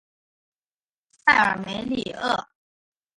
[1.25, 2.47] 塞尔梅里厄。